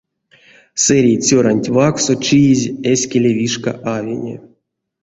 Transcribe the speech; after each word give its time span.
Сэрей 0.83 1.17
цёранть 1.25 1.71
вакссо 1.75 2.13
чиезь 2.25 2.65
эскели 2.91 3.31
вишка 3.39 3.71
авине. 3.95 4.35